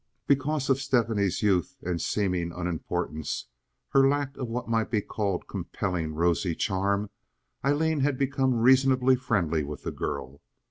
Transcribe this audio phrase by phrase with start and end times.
[0.25, 3.49] Because of Stephanie's youth and seeming unimportance,
[3.89, 7.11] her lack of what might be called compelling rosy charm,
[7.63, 10.41] Aileen had become reasonably friendly with the girl.